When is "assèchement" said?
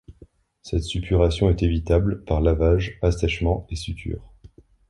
3.03-3.67